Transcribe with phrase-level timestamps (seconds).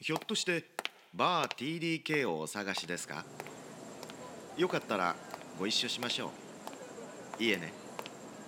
[0.00, 0.64] ひょっとして
[1.12, 3.24] バー TDK をお探しですか？
[4.56, 5.16] よかったら
[5.58, 6.30] ご一緒しましょ
[7.40, 7.42] う。
[7.42, 7.72] いえね。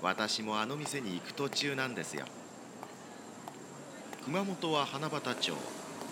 [0.01, 2.25] 私もあの店に行く途中なんですよ。
[4.25, 5.53] 熊本は花畑町。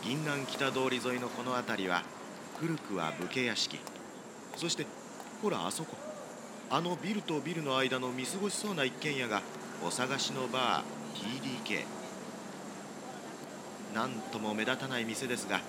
[0.03, 2.03] 銀南北通り沿いのこの辺りは
[2.59, 3.79] 古くは武家屋敷。
[4.57, 4.87] そして
[5.41, 5.97] ほらあそこ。
[6.69, 9.43] あのビルとビルの間の見過ごしそうな一軒家が
[9.87, 11.85] お探しのバー TDK
[13.95, 15.61] なんとも目立たない店ですが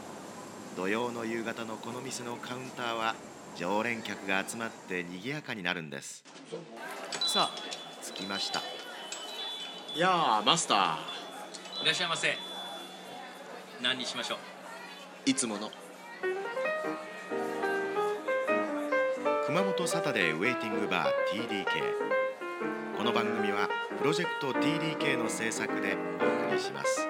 [0.78, 3.16] 土曜の夕方のこの店のカウンターは
[3.56, 6.24] 常連客が集まって賑やかになるんです。
[7.28, 7.56] さあ
[8.04, 8.62] 着きました。
[9.96, 11.00] いやーマスタ
[11.82, 12.38] いらっしゃいませ。
[13.82, 15.28] 何にしましょう？
[15.28, 15.72] ーいつもの。
[19.48, 21.66] 熊本サタデーウェイティングバー TDK
[22.96, 27.08] この番組はプロジェクト TDK の制作でお送りします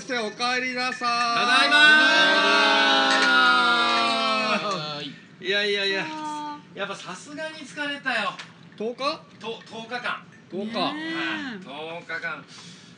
[0.00, 0.98] 先生お帰りなさい。
[0.98, 6.06] ただいまーいやいやいや。
[6.74, 8.32] やっぱさすがに疲れたよ。
[8.78, 8.96] 10日？
[9.38, 10.24] と10日間。
[10.50, 10.78] 10日。
[10.78, 10.94] はい。
[11.60, 12.42] 10日間。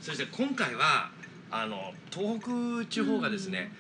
[0.01, 1.11] そして今回は
[1.51, 3.73] あの東北地方がですね、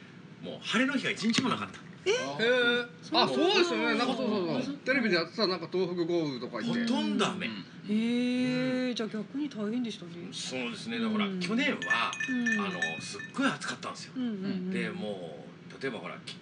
[0.42, 1.78] もう晴れの日が一日もなかった。
[1.78, 3.94] へえあそうですよね。
[3.98, 4.74] なんかそうそうそう。
[4.84, 6.86] テレビでやってたなんか東北豪雨とか言ほって。
[6.86, 10.12] とんど雨、へえ、じゃあ逆に大変でしたね。
[10.32, 10.98] そうですね。
[10.98, 11.40] だから、うん。
[11.40, 12.60] 去年は、うん。
[12.60, 14.70] あのすっごい暑かったんですよ、うんうんうん。
[14.70, 15.46] でも
[15.78, 16.36] う例えばほらき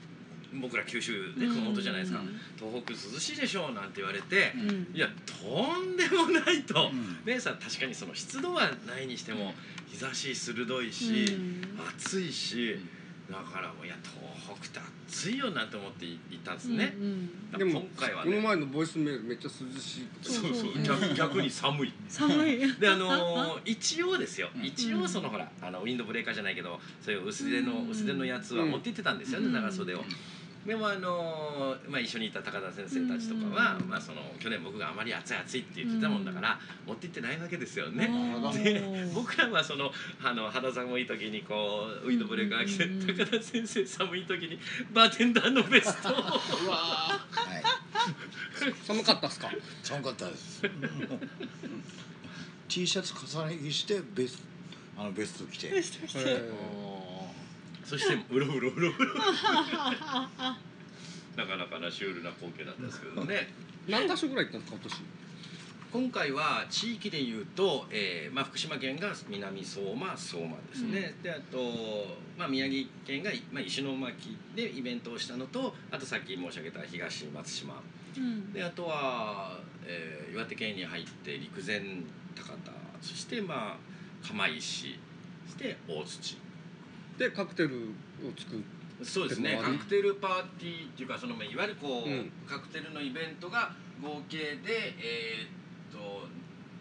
[0.61, 4.91] 僕ら九州で熊本じゃないですか、うん東北涼しいでしょうなんて言われて、うん。
[4.95, 5.47] いやと
[5.79, 6.91] んでもないと、
[7.25, 9.55] 姉さん確かにその湿度はないにしても
[9.91, 11.63] 日差し鋭いし、うん。
[11.97, 12.77] 暑いし、
[13.31, 17.51] だからもういや東北って暑いよなんて思って行ったんですね、うんうん。
[17.53, 20.73] だからでも今回はこのね前のボイスメールめっちゃ涼しいそうそう。
[20.73, 21.93] うん逆逆に寒い。
[22.09, 22.81] 寒い。
[22.81, 24.49] であのー一応ですよ。
[24.63, 25.03] 一うん。
[25.03, 27.91] 応そのほらあのウィンドブレーカーじゃないけどそういう薄手のうん。
[27.91, 29.47] 薄手のやつは持って行ってたんですよね。
[29.47, 29.53] うん。
[29.53, 30.03] 長袖を。
[30.67, 33.89] でもあのーまあ、一緒にいた高田先生たちとかは、うん。
[33.89, 38.05] まあ、その去年僕があまり暑い暑いって言ってたもんだから、持って行ってないわけですよね。
[38.07, 39.91] うんで僕らはその
[40.23, 43.07] あの肌寒い時にこうウィンドブレーカー着て、うん。
[43.07, 44.59] 高田先生寒い時に
[44.93, 46.13] バーテンダーのベストを。
[46.13, 47.21] は
[47.59, 49.51] い、寒かったっすか？
[49.83, 50.63] 寒かったです。
[52.69, 54.43] T シャツ重ね着してベス
[54.99, 55.69] あのベスト着て。
[55.69, 56.51] へえ
[57.91, 59.15] そしてうろうろうろうろ
[61.37, 63.49] なかなかなシュールな光景だったんですけどね
[63.89, 65.03] 何箇所ぐらい行ったんですか今年
[65.93, 71.59] 今回は地域でいうと、えーまあ、福島県が南相馬相馬ですね、であと、
[72.39, 77.83] まあ、宮城県が、まあ、石巻でイベントをしたのとあとさっき申し上げた東松島
[78.17, 78.53] うん。
[78.53, 81.81] であとは、えー岩手県に入って陸前
[82.37, 82.71] 高田
[83.03, 83.77] そしてまあ
[84.25, 84.97] 釜石
[85.47, 86.39] そして大土
[87.21, 88.65] でカクテルを作る
[89.05, 89.61] そうですね。
[89.63, 92.33] カクテルパーティーっていうかそのまあいわゆるこう、うん。
[92.49, 93.73] カクテルのイベントが
[94.03, 96.27] 合計でえーっと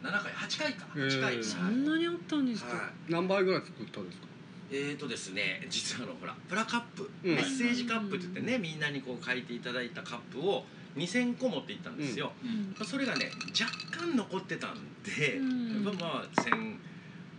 [0.02, 1.44] 7回8回か8回へー。
[1.44, 2.74] そんなにあったんですか？
[2.74, 4.28] は何杯ぐらい作ったんですか？
[4.72, 7.36] い、えーっとですね実はあのほらプラカップ、うん。
[7.36, 10.64] メッセージカップって言ってねみんなにこう書いていただいたカップを
[10.96, 12.86] 2000個持っていったんですよ、うん。
[12.86, 15.86] それがね若干残ってたんで、うん。
[15.86, 16.42] やっぱまあ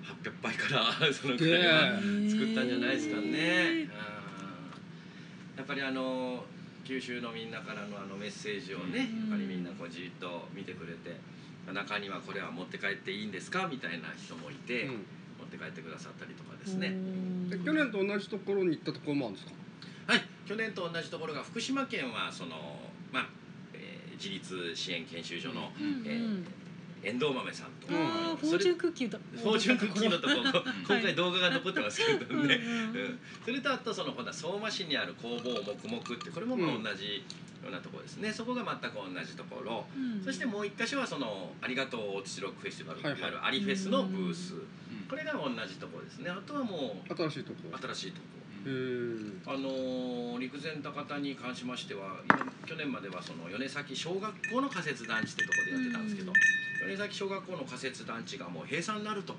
[0.02, 1.96] 1800杯から そのくらいは
[2.28, 3.70] 作ったんじゃないですかね。
[3.70, 3.80] うん。
[5.56, 6.44] やっぱりあの
[6.84, 11.16] 九州のみんなからのあのメッセージをね、やっぱりみんなこうじっと見てくれて
[11.72, 13.68] 中にはこれは持って帰っていいんですか？
[13.70, 15.06] みたいな人もいて、うん。
[15.38, 16.92] 持って帰ってくださったりとかですね。
[17.48, 19.52] で去年と同じところに行ったところもあるんですか？
[20.12, 23.28] はい、去年と同じところが福島県はそのまあ、
[23.74, 26.03] えー自立支援研修所の、うん。
[26.06, 26.44] えー
[27.02, 29.18] 遠藤豆さんと、ああ、フォそれーチュンクッキーだ。
[29.32, 30.34] フォーチュンクッキーのとこ
[30.86, 32.60] 今回動画が残ってますけどね、
[33.44, 36.82] それとあとその今度は相馬市にある工房黙々ってこれもまあうん。
[36.82, 37.24] 同じ
[37.62, 40.24] ようなところですね、そこが全く同じところ、うん。
[40.24, 43.20] そしてもう一箇所はそのありがとうおつしろくフェスティバル、はいはい。
[43.20, 44.54] いわゆるアリフェスのブース、
[45.08, 46.30] これが同じところですね。
[46.30, 47.58] あとはもう新しいとこ。
[47.72, 48.26] ろ新しいとこ。
[48.66, 48.70] へえ
[49.46, 56.32] あのー陸前高田に関しましては今去年まではその米崎小学校の仮設団地ってところでやってたんですけど、
[56.86, 59.34] 米崎小学校の仮設団地がもう閉鎖になると。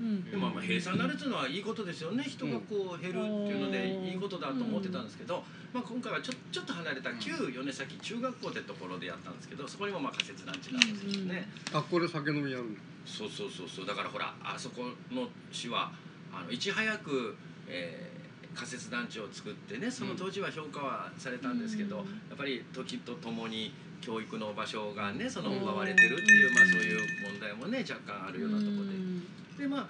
[0.00, 0.30] うん。
[0.30, 2.24] でまあまあ閉鎖になるっていうのはいいことですよね。
[2.24, 5.42] 人がこう減るっていうのでいいことだと思ってたんですけど、
[5.72, 11.48] まあ、今回はちょちょっと離れた旧米崎中学校ってところでやったんですけどそこにもまあ仮設団地があるんですよね。
[11.72, 12.64] あこれ酒飲みやる
[13.06, 13.86] そうそうそうそう。
[13.86, 15.92] だからほらあそこの市は
[16.32, 17.36] あのいち早く、
[17.68, 18.20] えー
[18.52, 22.02] 仮設団地を作ってねその当時は評価はされたんですけど、うん。
[22.02, 28.84] やっぱり時とともに教育の場所がねその奪われてるっていう、まあ、そういう問題もね若干あるようなところ
[29.58, 29.62] で。
[29.64, 29.86] でまあ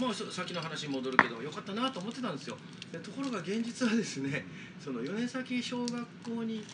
[0.00, 2.56] もうそ先の話に戻るけどよかったなと思ってたんですよ。
[2.90, 4.46] でところが現実はですね
[4.82, 6.64] その米崎小学校に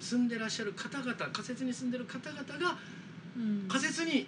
[0.00, 2.78] 住んでらっしゃる方々仮設に住んでる方々が
[3.36, 3.68] うん。
[3.68, 4.26] 仮設に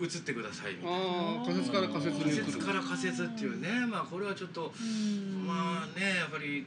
[0.00, 0.96] 移ってくださいみたいな。
[0.96, 5.44] ああ仮設から仮設に仮設から仮設っていうねまあこれはちょっとうん。
[5.44, 6.64] まあねやっぱり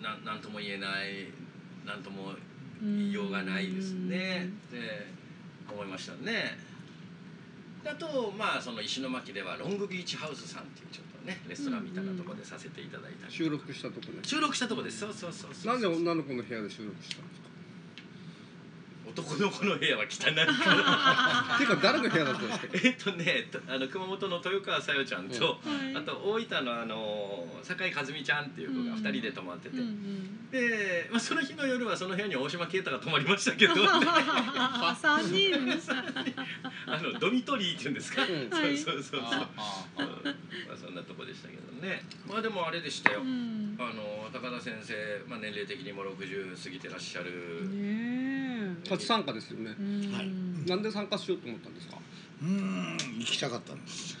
[0.00, 1.26] なんなんとも言えない
[1.84, 2.32] なんとも
[2.82, 4.50] 言いようがないですね。
[4.68, 5.06] って
[5.72, 6.58] 思いましたね。
[7.84, 14.18] であとまあその石巻ではロングビーチハウスさんっていうちょっとねレストランみたいなところでさせていただいたり、収録したとこね。
[14.22, 14.98] 収録したとこです。
[15.00, 15.72] そうそうそうそう。
[15.72, 17.48] なんで女の子の部屋で収録したんですか？
[19.14, 20.34] 男の子の部屋は汚い。
[20.34, 20.42] か
[21.50, 22.66] らていうか誰の部屋だったんですか？
[22.72, 25.54] えっとねとあの熊本の豊川さよちゃんと、は
[25.92, 25.96] い。
[25.96, 30.50] あと大分のあの酒井和美ちゃんっていう子が2人で泊まってて、うんうん。
[30.50, 33.74] で、まあ、その日の夜はその部屋に大島啓太が泊まりましたけど。
[35.00, 35.54] 三人。
[36.86, 38.76] あのドミトリーっていうんですか、うんはい。
[38.76, 39.30] そうそうそうそう。
[39.30, 39.50] ま
[40.74, 42.04] あそんなとこでしたけどね。
[42.28, 43.76] まあでもあれでしたよ、うん。
[43.78, 44.94] あの高田先生、
[45.28, 48.21] まあ、年齢的にも60過ぎてらっしゃる、ね
[48.88, 49.70] 初参加ですよね。
[49.70, 50.28] はい
[50.68, 51.98] なんで参加しようと思ったんですか？
[52.42, 54.16] うーん行きたかったんです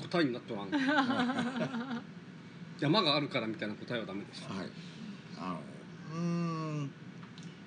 [0.00, 0.70] 答えになっとらん。
[2.80, 4.68] 山があるからみたいな答えはダメですはい。
[5.38, 5.60] あの
[6.14, 6.20] うー
[6.82, 6.90] ん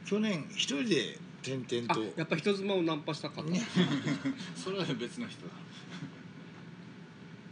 [0.05, 3.61] 去年一人で転々あとやっぱ人妻をナンパしたかった、ね。
[4.55, 5.53] それは別の人だ。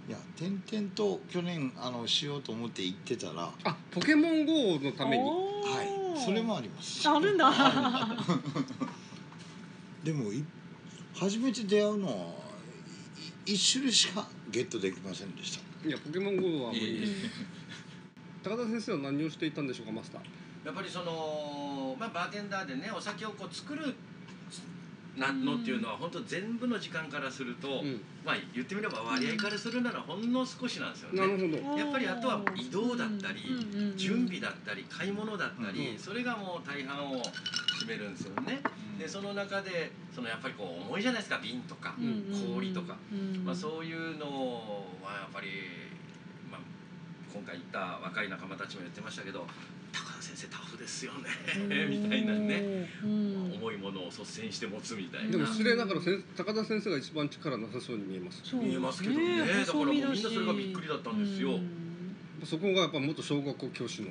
[0.10, 3.34] いや転々と去年あのしようと思って行ってたら。
[3.44, 5.24] はあポケモン GO のために。
[5.24, 6.00] おー。
[6.00, 7.08] いそれもあります。
[7.10, 7.52] あるんだ。
[10.04, 10.44] でもい
[11.14, 12.34] 初めて出会うのは
[13.46, 15.88] い一種類しかゲットできませんでした。
[15.88, 17.16] いやポケモン GO は無理いえいえ。
[18.44, 20.22] 高田先生は何をしていたんでしょうかマスター。
[20.66, 23.94] やっぱりその、まあ、バーテンダーでねお酒をこう作る
[25.18, 28.02] なのっていうのは本当全部の時間からすると、うん。
[28.26, 31.78] まあ言ってみれば割合からするならほんの少しなんですよね。
[31.78, 33.42] やっぱりあとは移動だったり、
[33.96, 38.60] 準備だったり買い物だったり、うんそれがもう大半を占めるんですよね。
[38.98, 44.26] でその中でそのやっぱりこう重いじゃないですか瓶とか、うん氷とか、うんまあ、そういうの
[45.04, 46.03] はやっぱり、まあ、
[47.34, 49.48] 今回行った若い仲間たちも言ってましたけど
[49.92, 51.30] 高田先生タフですよね
[51.90, 53.54] みたいなね、うん。
[53.58, 55.32] 重いものを率先して持つみたいな。
[55.32, 55.46] でも。
[55.46, 58.42] 失礼ながら先高田先生が一番力なさそうに見えます。
[58.44, 59.40] そう見えますけどね。
[59.40, 61.52] だからもうみんなそれがびっくりだったんですよ。
[61.52, 62.46] うん。
[62.46, 64.10] そこがやっぱ元小学校教師の。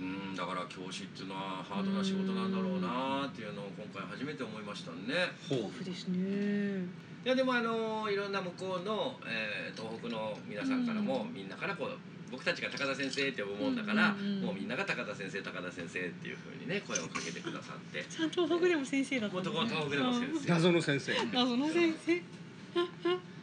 [0.00, 0.34] うん。
[0.34, 5.32] だから教師っていうのはハードな仕事なんだろうなっていうのを今回初めて思いましたね。
[5.48, 6.84] タフですね。
[7.24, 14.42] いやでもあのいろんな向こうの、えー東北の皆さんからも、みんなからこう僕たちが高田先生って呼ぶもんだから、うんうんうん。
[14.44, 18.04] もうみんなが高田先生高田先生っていうふうにね声をかけてくださって。
[18.04, 21.12] ちゃんと東北でも先生だったもうのとこ東北でも先生謎の先生。
[21.32, 22.22] 謎の先生。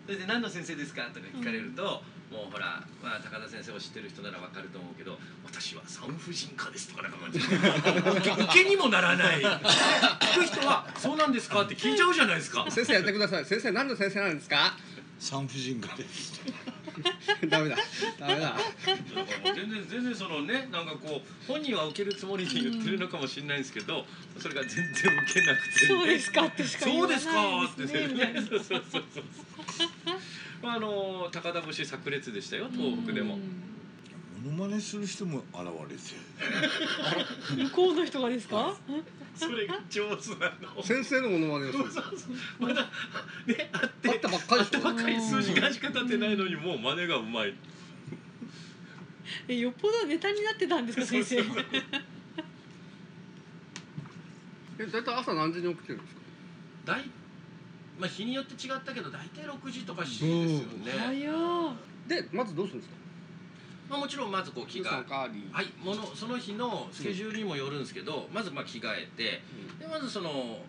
[0.06, 1.82] それで何の先生ですかとか聞かれると、
[2.32, 9.42] もうほら、まあ、高田先生を知ってる人ならわかると思うけど私は産婦人科ですとかなんか 受けにもならない。
[9.42, 12.66] 聞く人はそうなんですかって聞いちゃうじゃないですか。
[12.70, 13.46] 先生やってください。
[13.46, 14.78] 先生何の先生なんですか？
[15.18, 16.42] 産婦人科です
[17.50, 17.78] ダメだ。
[18.20, 18.58] ダメだ。
[19.44, 24.06] 全然全然そのねなんかこう本人は受けるつもりで言ってるのかもしれないんですけど、
[24.38, 29.24] それが全然受けなくて、ね、そうですかってしか言わないそうですかってですねねそうそうそうそう。
[30.62, 33.38] まああの高田節炸裂でしたよ東北でも、
[34.46, 38.78] モノマネする人も現れて向こうの人がですか？
[39.36, 40.84] それが上手なの。
[40.84, 41.84] 先生のものまねをする。
[42.60, 42.84] まだ
[43.48, 47.56] ねあって会ったばっかり会ったばっかり数時間しか経ってないのにもう真似がうまい。
[49.48, 51.38] えよっぽどネタになってたんですか先生。
[54.78, 56.22] え大体朝何時に起きてるんですか？
[56.86, 57.02] 大
[57.98, 61.74] まあ日によって違ったけど大体6時とか7時ですよね、早ー
[62.08, 63.05] でまずどうするんですか？
[63.90, 64.92] まあ、もちろんまずこう着替え。
[65.52, 69.42] はい、ものその日のスケジュールにもよるんですけど、まずまあ着替えて
[69.80, 70.60] でまずその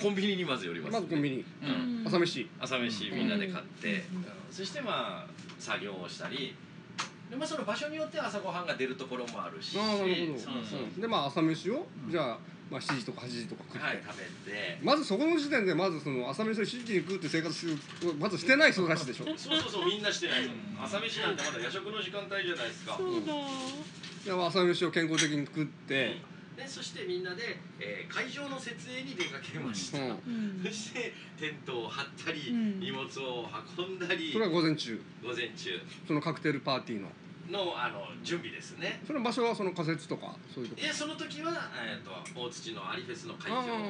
[0.00, 1.44] コンビニにまず寄ります、まずコンビニ。
[1.62, 2.06] うん。
[2.06, 2.48] 朝飯。
[2.60, 4.16] 朝飯みんなで買って、うん。
[4.16, 4.24] うん。
[4.50, 6.54] そしてまあ作業をしたり
[7.30, 10.32] で、まあ、その場所によっては朝ごはんが出るところもあるしああなるほ
[10.96, 11.00] ど。
[11.00, 12.38] でまあ朝飯をじゃあ
[12.70, 14.78] まあ7時とか8時とか食って、はい食べて。
[14.82, 17.76] まずそこの時点でまずその朝飯を7時に食うって生活する
[18.18, 19.24] まずしてない人たちでしょ。
[19.38, 20.42] そうそうそうみんなしてない。
[20.44, 20.50] の
[20.82, 22.96] 朝飯なんてまだ夜食の時間帯じゃないですか。
[22.96, 23.32] そうだ。
[24.24, 26.20] で朝飯を健康的に食って、
[26.56, 30.10] でそしてみんなで、えー会場の設営に出かけました、うん。
[30.10, 30.62] うん。
[30.64, 32.80] そしてテントを張ったり、うん。
[32.80, 34.32] 荷物を運んだり。
[34.32, 35.00] それは午前中。
[35.22, 35.80] 午前中。
[36.06, 37.08] そのカクテルパーティーの
[37.50, 39.02] のあの準備ですね。
[39.06, 40.82] その場所はその仮設とかそういうとこ？
[40.82, 43.58] いやその時は、えー、と大土のアリフェスの会場。
[43.58, 43.80] はいはい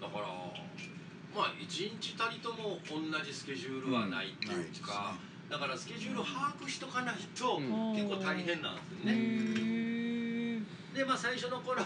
[0.00, 0.26] だから
[1.34, 5.14] まあ一日たりとも同じスケジュールはないっていうか、
[5.48, 7.94] だからスケジュールを把握しとかないと、うん。
[7.94, 9.18] 結構大変なんですよへね。
[10.92, 11.82] ーでまあ最初の頃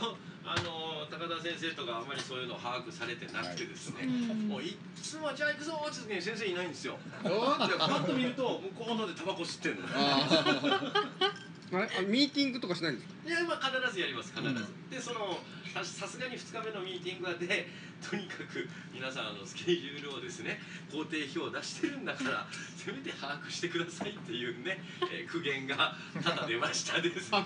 [0.47, 4.49] あの高田先生とかあんまりそういうのを把握されてなくてですね、うん。
[4.49, 6.97] もういっつもじゃあ行くぞって時に先生いないんですよ。
[7.23, 7.29] で？
[7.31, 9.88] パッと見ると向こうのでタバコ吸ってんの。
[9.91, 11.88] あ れ？
[11.99, 13.15] あミーティングとかしないんですか？
[13.29, 14.91] いやまあ必ずやります必ず、うん。
[14.91, 15.38] でその
[15.75, 17.69] ささすがに2日目のミーティングはで
[18.09, 20.61] とにかく皆さんあのスケジュールをですね
[20.93, 27.45] 工程表を出してるんだから せめて把握してくださいっていうね、えー苦言がただ出ましたですね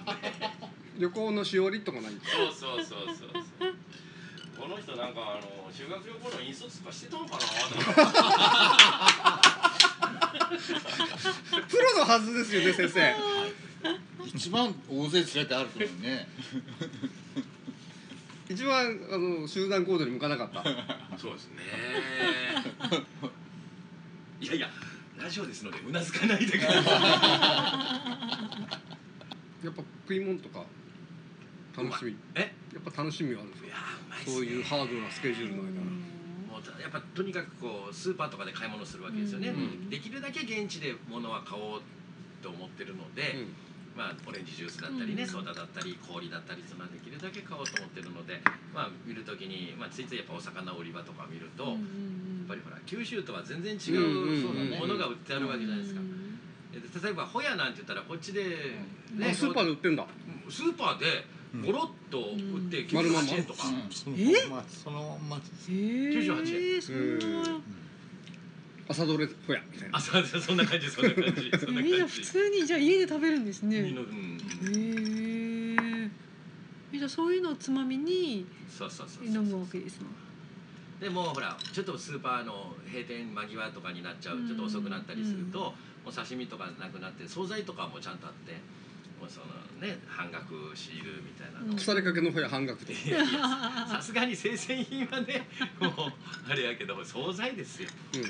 [0.99, 2.37] 旅行のしおりとかないんですか？
[2.53, 3.07] そうそうそう。
[3.07, 3.25] そうそ
[3.69, 3.75] う
[4.61, 7.41] この人なんかあの修学旅行の引率とかしてたのかな？
[11.69, 13.15] プロのはずですよね先生。
[14.27, 16.29] 一番大勢連れて歩くのにね。
[18.51, 20.63] 一番あの集団行動に向かなかった。
[21.17, 21.55] そうですね。
[24.41, 24.69] いやいや
[25.19, 26.85] ラジオですのでうなずかないでください。
[29.65, 30.65] やっぱ食い物とか
[31.85, 32.17] 楽しみ。
[32.35, 32.53] え？
[32.75, 33.71] やっぱ楽しみはあるんですよ
[34.27, 39.53] そういうハードなスケジュールの間もうやっぱとにかくこうスーパーとかで買い物するわけですよね、う
[39.87, 39.91] ん。
[39.91, 41.83] できるだけ現地で物は買おう
[42.43, 43.37] と思ってるので、
[43.97, 45.29] まあオレンジジュースだったりね、うん。
[45.29, 48.41] ソーダだったり氷だったりそのできるだけ買おうと思ってるので
[48.75, 51.77] まあ見るときに、まあ、ついついやっぱお魚売り場とか見ると、やっ
[52.47, 56.01] ぱりほら九州とは全然違うんうものが売ってあるわけじゃないですか、
[56.73, 58.45] で例えばホヤなんて言ったらこっちで、
[59.21, 60.07] あスーパーで売ってんだ。
[60.49, 61.25] スーパーで
[61.65, 64.47] ゴロッと売ってうん丸まんま98円とか、そのえ？
[64.49, 66.13] ままそのままへー。
[66.13, 67.61] 98そんな。
[68.89, 69.99] 朝どれほやみたいな。
[69.99, 71.51] あそんな感じそんな感じ。
[71.59, 73.83] そんなみんな感じ 普通にじゃあ家で食べるんですね。
[73.83, 74.39] みんなうん。
[74.73, 76.11] へ
[76.95, 80.07] えじゃあそういうのをつまみにそうそうそう飲むわけですね。
[81.01, 85.75] でもほらちょっとスーパーの閉店間際とかになっちゃううんちょっと遅くなったりすると、も
[86.11, 88.55] う刺身とかなくなって惣菜とかもちゃんとあって
[89.29, 89.47] その
[89.87, 95.49] ね半額シールみたいな腐りかけのほや半額でいやいやさすがに生鮮品はね
[95.81, 95.93] もう
[96.51, 97.89] あれやけど惣菜ですよ。
[98.15, 98.21] うん。
[98.23, 98.25] う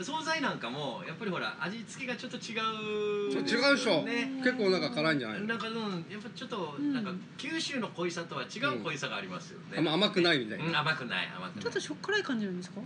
[0.00, 0.04] ん。
[0.04, 3.32] 惣菜なんかもやっぱりほら味付けがちょっと違う。
[3.32, 4.02] そうですよ違うでしょ。
[4.04, 4.30] ね。
[4.44, 5.46] 結構なんか辛いんじゃないの？
[5.46, 7.04] なんかうんやっぱちょっとうんなん。
[7.04, 11.64] か九州の濃いさとは違う濃いさがありますよね、あんま甘くないみたいうんな甘くない甘くない。
[11.64, 12.80] ちょっとしょっ辛い感じなんですか？
[12.80, 12.84] う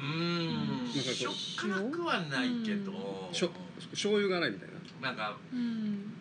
[0.00, 0.56] ーん。
[0.56, 3.50] なんかこうしょっ辛くはないけど、しょ
[3.90, 6.14] 醤油がないみたいななんかうん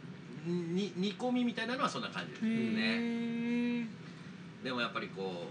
[0.75, 3.85] に煮込みみたいなのはそんな感じですへねえ
[4.63, 5.47] でもやっぱりこ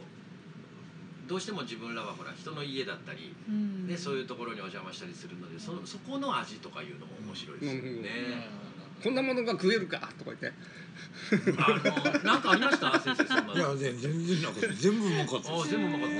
[1.26, 3.86] うどうしても自分らはほら人の家だったり、うん。
[3.86, 8.02] ね、そういうところにお邪魔したりするのでそそこの味とかいうのも面白いですようん。
[8.02, 8.10] ね。
[9.02, 10.52] こんなものが食えるかとか言って。
[11.56, 12.98] あのなんかありました？
[12.98, 13.54] 先生そんなの。
[13.54, 14.72] いや全全然なかった。
[14.74, 16.16] 全部うまかった全部うまかっ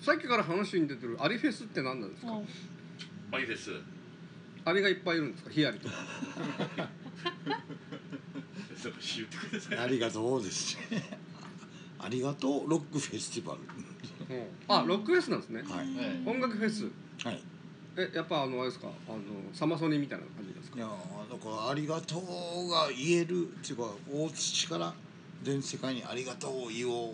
[0.00, 0.04] た。
[0.04, 2.32] さっきから話に出てるアリフェスって何なんですか？
[2.32, 2.40] あ
[3.36, 3.56] あいいで
[4.64, 4.68] す。
[4.68, 5.50] アリがいっぱいいるんですか？
[5.50, 5.94] ヒアリとか。
[9.78, 10.78] ありがとうです。
[11.98, 13.60] ありがとうロックフェスティバル。
[14.68, 15.62] あロックフェスなんですね。
[15.62, 15.86] はい。
[15.98, 16.90] え音楽フェス。
[17.24, 17.42] はい。
[17.96, 18.88] えやっぱあのあれですか？
[19.08, 19.18] あの
[19.52, 20.78] サマソニみたいな感じですか？
[20.78, 20.90] いやー
[21.32, 22.20] だからありがとう
[22.70, 24.94] が言えるっていうか大土から
[25.42, 27.12] 全世界にありがとうを言おう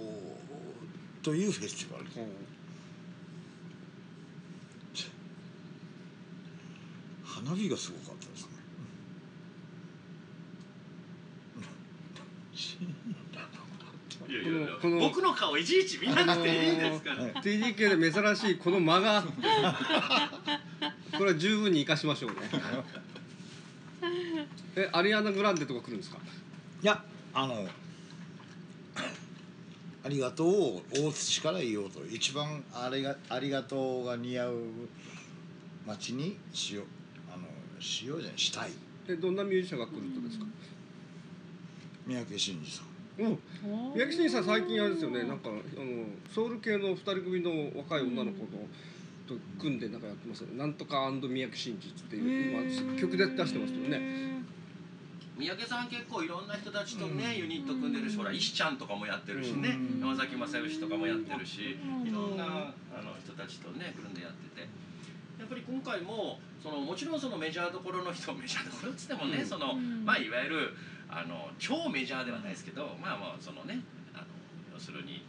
[1.23, 2.05] というフェスティバル。
[2.05, 2.21] です
[7.45, 8.49] 花火がすごかったですね。
[14.29, 17.25] いやいやいやこの僕の顔いちいち見なくていいですから。
[17.43, 19.23] TDK で珍しいこの間が。
[21.17, 22.37] これは十分に生かしましょうね。
[24.77, 26.19] えアリアナ・グランデとか来るんですか？
[26.83, 27.03] いや
[27.33, 27.67] あの
[30.05, 32.05] ありがとうを大土から言おうと。
[32.07, 34.63] 一番あれがありがとうが似合う
[35.87, 36.87] 町にしよう
[37.81, 38.71] しようじゃないしたい。
[39.09, 40.45] えどんなミュージシャンが来るとですか？
[42.07, 42.87] 三宅伸二さん。
[43.21, 45.25] お宮城さん最近あれですよね。
[45.25, 45.61] なんかあの
[46.33, 48.47] ソウル系の二人組の若い女の子の
[49.27, 50.59] と組んでなんかやってますよね。
[50.59, 54.39] なんとか宮城真実っていう今曲で出してますよね。
[55.37, 60.01] 三宅さん結構いろんな人たちとね、ユニット組んでるしほら石ちゃんとかもやってるしね、うん。
[60.01, 62.09] 山崎正義とかもやってるし、うん。
[62.09, 64.69] いろんなあの人たちとね組んでやってて
[65.39, 69.47] やっぱり今回もそのもちろんそのメジャーどころの人 メジャーどころっつってもね、うん。
[69.47, 70.05] そのうん。
[70.05, 70.77] まあいわゆる
[71.09, 73.81] あの超メジャーではないですけどまあまあそのね
[74.15, 74.25] あの
[74.75, 75.23] 要するに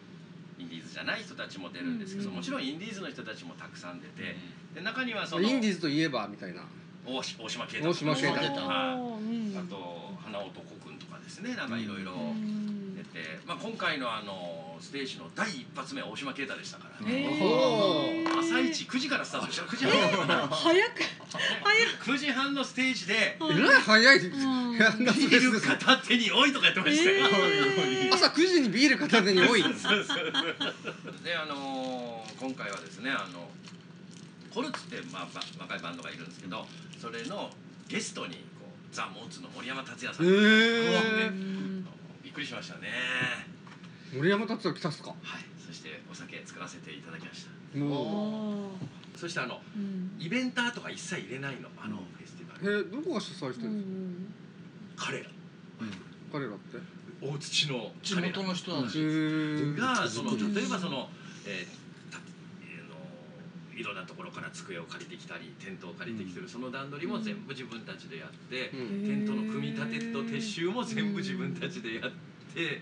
[0.58, 2.36] インディーズじゃない人たちも出るんですけど、うん。
[2.36, 4.36] もちろんインディーズの人たちもたくさん出て、
[4.74, 6.64] で中にはそのインディーズといえばみたいな。
[7.06, 12.12] 大島大島啓太大島啓太とかはいうんあと花男くんとかですねなんかいろいろ
[13.20, 18.40] うん出て、まあ、今回のあのステージの第一発目は大島啓太でしたからえね、ー。
[18.40, 19.64] 朝一9時からスタートした。
[19.64, 20.28] 9時半。
[20.28, 22.12] から早く。
[22.12, 23.82] 9時半のステージでえらい。
[23.82, 28.14] 早いビールですね片手においとかやってましたよ、えー。
[28.16, 29.64] 朝9時にビール片手に多い。
[31.24, 33.50] であのー今回はですねあの
[34.54, 36.66] コルツって、まあ、ば若いバンドがいるんですけど
[36.98, 37.50] それの
[37.90, 40.26] ゲストにこうザ・モーツの森山達也さん。
[40.26, 41.79] が来てへうんびっ
[42.40, 42.88] くりしましたね。
[44.16, 45.10] 森山達也来たっすか？
[45.10, 45.44] はい。
[45.60, 47.78] そしてお酒作らせていただきました。
[47.78, 50.16] もあそしてあのーうん。
[50.18, 51.68] イベンターとか一切入れないの？
[51.78, 52.80] あのフェスティバル。
[52.80, 54.24] えどこが主催してうるん
[54.96, 55.26] ですん彼ら。
[55.26, 55.32] か
[56.32, 56.78] 彼らって？
[57.22, 61.10] 大土の地元の人なんですがその例えばその、
[61.46, 61.80] えー
[63.80, 69.08] いろんなところから机を借りてきたりテントを借りてきてる、その段取りも全部自分たちでやって、うん。
[69.08, 72.12] テントの組み立てと撤収も全部自分たちでやっ
[72.54, 72.82] て、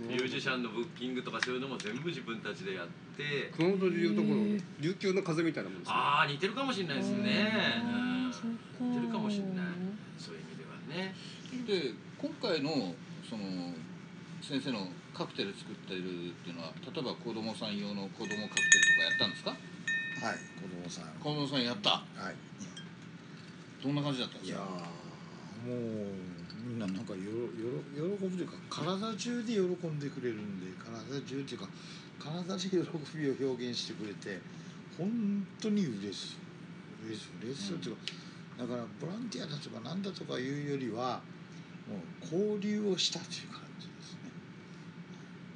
[0.00, 3.52] ミュージシャンのブッキングとかそういうのも全部自分たちでやって。
[3.56, 4.34] 熊本でいうところ
[4.80, 5.94] 琉球の風みたいなもんですね。
[5.94, 7.48] ああ似てるかもしれないですね、
[7.84, 8.32] あ
[8.80, 8.90] うん。
[8.90, 9.66] 似てるかもしれない。
[10.18, 11.14] そういう意味ではね。
[11.66, 12.94] で今回の
[13.28, 13.72] その
[14.42, 19.50] 先生のカクテル作ってるっていうのは例えば子供さん用の子供カクテルとかやったんですか？
[19.50, 20.38] はい。
[20.58, 21.14] 子供さん。
[21.22, 21.90] 子供さんやった。
[21.90, 22.34] はい。
[23.82, 26.33] どんな感じだったんでいやすかーもう
[26.64, 31.68] みんななんかよろよろ喜ぶというか体中で喜んでくれるんで体中っていうか
[32.18, 32.76] 体で喜
[33.16, 34.40] びを表現してくれて
[34.96, 36.36] 本当に嬉しい
[37.06, 38.02] 嬉しい嬉しいっていうか、
[38.60, 41.20] だからボランティアだとかなんだとかいうよりは
[41.86, 44.30] もう交流をしたという感じですね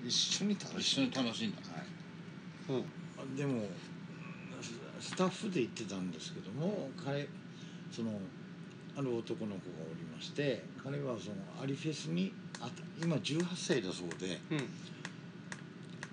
[0.05, 2.83] 一緒に楽しんだに楽しんだはい
[3.23, 3.63] うんでも
[5.01, 7.27] スタッフで行ってたんですけども彼
[7.91, 8.11] その
[8.99, 12.69] ある男の子がおりまして彼はそのアリフェスにあ
[13.01, 14.69] 今18歳だそうでうん。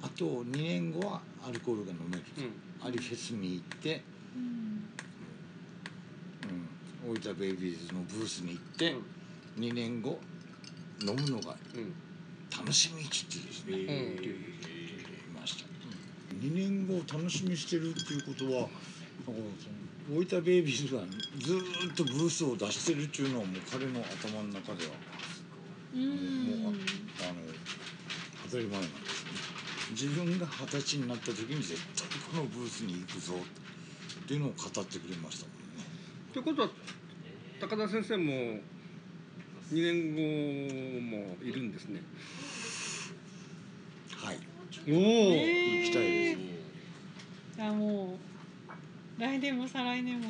[0.04, 2.88] あと2年後はアルコールが飲めると、うん。
[2.88, 4.04] アリフェスに行って、
[4.36, 4.86] うん。
[7.08, 8.93] うん、大分ベイビーズのブースに行って、
[9.58, 10.19] 2年後
[11.02, 11.93] 飲むのがうん。
[12.56, 14.24] 楽しみって言ってですね、うん。
[14.24, 14.30] い
[15.34, 15.65] ました、
[16.36, 18.71] 2年後楽しみにしてるっていうことはなんか
[19.26, 19.41] その
[20.12, 21.02] 大分ベイビーズが
[21.39, 24.91] ずーっとブースを出してるっていうのはもう彼の頭の中では
[25.96, 26.76] うんもうあの
[28.46, 29.32] 当たり前なんですね
[29.91, 35.86] 自分が二十歳になった時に絶対このブースに行くぞっていうのを語ってくれましたもんね。
[36.34, 36.70] ということは
[37.60, 38.60] 高田先生も2
[39.72, 42.02] 年後もいるんですね。
[44.15, 44.39] はい。
[44.88, 45.82] おお、えー。
[45.84, 46.39] 行きたいです。
[47.56, 48.25] じゃあもう
[49.17, 50.28] 来年も再来年も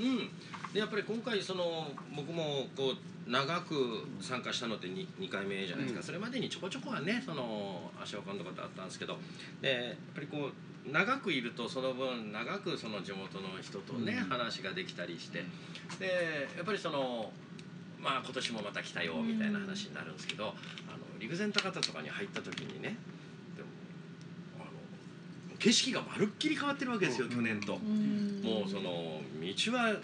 [0.00, 0.30] うん。
[0.72, 2.94] でやっぱり今回その僕もこ
[3.26, 6.06] う長く参加したのって 2, 2回目じゃないですか、うん。
[6.06, 9.18] それまでにちょこちょこはねその足を運んだことあったんですけど。
[9.60, 10.50] でやっぱりこ
[10.86, 14.28] う長くいるとその分長くその地元の人とね、うん。
[14.28, 15.44] 話ができたりして。
[15.98, 17.32] でやっぱりその
[18.00, 20.54] まあ今年もまた来たよみたいな話になるんですけど、あの
[21.20, 22.96] 陸前高田とかに入った時にね
[25.62, 27.36] 景色がまるっきり変わってるわけですよ、うん。
[27.36, 27.76] 去年と。
[27.76, 28.42] うん。
[28.42, 29.94] もうその道は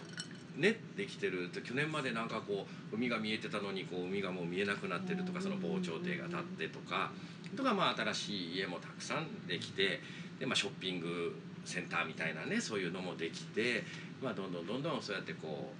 [0.57, 7.11] ねできてると去年までなんかこう海が見えてたのにこう海がもう見えなくなってるとかその防潮堤が立ってとか
[7.57, 10.01] とかまあ新しい家もたくさんできて
[10.39, 13.83] でまあショッピングセンターみたいなねそういうのもできて
[14.23, 15.73] まあどんどんどんどんそうやってこ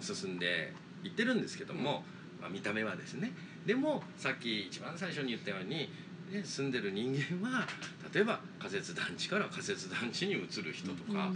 [0.00, 0.72] う進んで
[1.04, 2.04] いってるんですけども、
[2.40, 3.32] まあ、見た目はですね。
[3.66, 5.88] でもさっき一番最初に言ったように、
[6.32, 7.66] ね、住んでる人間は
[8.12, 11.30] 例えば仮設団地から仮設団地に移る人とか。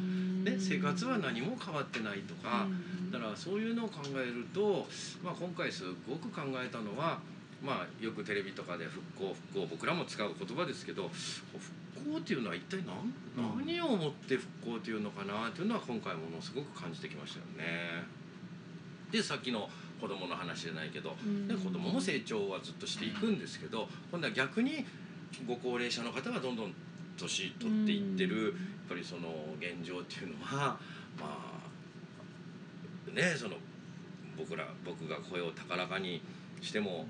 [0.46, 2.66] ね、生活は何も変わってないとか、
[3.10, 4.86] だからそういうのを考えると、
[5.24, 7.18] まあ、今回すごく考えたのは、
[7.64, 18.04] まあ、よくテレビとかで復興復興僕らも使う言葉ですけど復興っていうのは一体何何をもって復興っていうのかなっていうのは今回ものすごく感じてきましたよね。
[19.10, 19.68] でさっきの
[20.00, 24.84] 子供の話じゃないけど、うんね、子供も成長はずっとしていくんですけど今度は逆に
[25.44, 26.75] ご高齢者の方がどんどん
[27.16, 28.53] 年取っていってる、やっ
[28.88, 30.79] ぱりその現状っていうのは
[31.18, 31.61] ま
[33.11, 33.57] あねその
[34.37, 36.20] 僕ら僕が声を高らかに
[36.61, 37.09] しても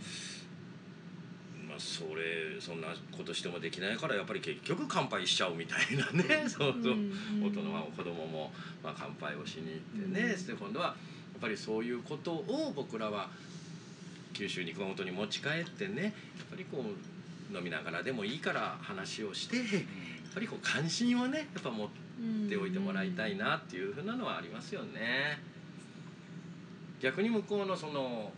[1.69, 6.97] まあそれそんなことしてもできないからやっぱり結局乾杯しちゃうみたいなね そうそう
[7.43, 10.47] 大人も子供もまあ乾杯をしに行ってね、うん。
[10.47, 10.93] で今度はや
[11.39, 13.31] っぱりそういうことを僕らは
[14.33, 16.13] 九州に熊本に持ち帰ってねやっ
[16.51, 17.16] ぱりこう
[17.55, 19.67] 飲みながらでもいいから話をしてやっ
[20.35, 21.89] ぱりこう関心をねやっぱ持っ
[22.49, 25.39] ておいてもらいたいなっていうふうなのはありますよね。
[27.01, 28.33] 逆に向こうのその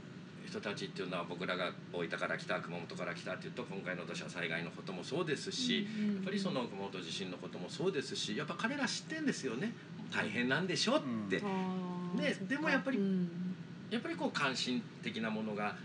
[0.47, 9.75] 人たちっていうのは僕らが大分から来た熊本から来たっていうと今回の土砂災害のこともそうですし、やっぱりその熊本地震のこともそうですしやっぱ彼ら知ってんですよね。
[10.11, 12.99] 大変なんでしょって、ねでもやっぱり
[13.91, 15.77] やっぱりこう関心的なものが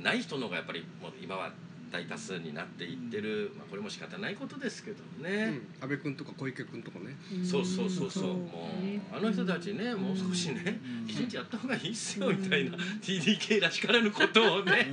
[0.00, 1.52] ない人の方がやっぱりもう今は
[1.90, 5.60] 大多数になっていってる、まあ、これも仕方ないことですけどね。
[5.80, 5.82] うん。
[5.84, 7.16] 安倍君とか小池君とかね。
[7.44, 8.70] そうそうそうそう、も
[9.12, 14.88] うあの人たちねもう少しね、きちんとやった方がいいっすよみたいな、TDK らしからぬことをね。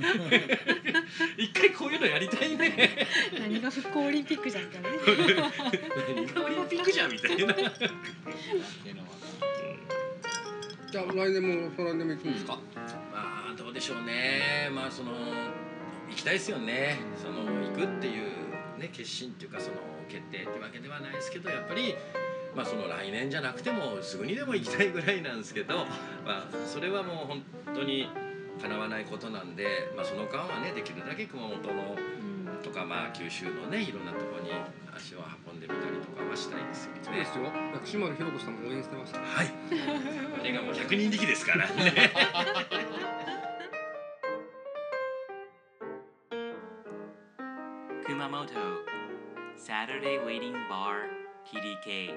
[1.36, 3.06] 一回こういうのやりたいね。
[3.38, 4.88] 何が復興オリンピックじゃんかね
[6.16, 7.54] 何がオリンピックじゃんみたいな。
[10.90, 12.58] じゃあ来年も再来年も行くんですか？
[13.12, 14.70] まあどうでしょうね。
[14.72, 15.10] まあその
[16.14, 19.76] 行きたいですよねその行くっていうね決心っていうかその
[20.08, 21.94] 決定ってわけではないですけどやっぱり
[22.54, 25.74] まあその来年じゃなくてもすぐにでも行きたいぐらいなんですけど、
[26.24, 27.42] まあ、それはもう本
[27.74, 28.08] 当に
[28.62, 31.96] 叶わないことなんで、まあ、その間はねできるだけ熊本の
[32.62, 34.50] とかまあ九州のねいろんなところに
[34.96, 35.18] 足を
[35.50, 37.38] 運んでみたりとかはしたいですよねそうです。
[37.38, 39.48] よ薬師丸ひろ子さんも応援してますはい。
[40.38, 42.12] これがもう百人力ですからね。
[48.44, 48.78] Kumamoto
[49.56, 51.08] Saturday Waiting Bar
[51.50, 52.14] TDK.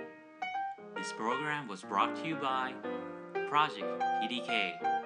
[0.96, 2.74] This program was brought to you by
[3.50, 3.86] Project
[4.22, 4.97] TDK.